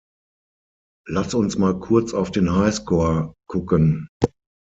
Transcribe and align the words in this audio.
Lass 1.05 1.35
uns 1.35 1.59
mal 1.59 1.79
kurz 1.79 2.15
auf 2.15 2.31
den 2.31 2.51
Highscore 2.55 3.35
gucken. 3.47 4.07